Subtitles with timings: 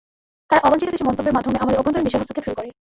[0.49, 2.69] তারা অবাঞ্ছিত কিছু মন্তব্যের মাধ্যমে আমাদের অভ্যন্তরীণ বিষয়ে হস্তক্ষেপ শুরু করে।